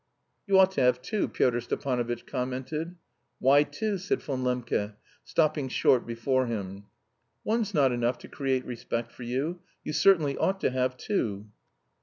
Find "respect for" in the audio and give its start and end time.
8.65-9.21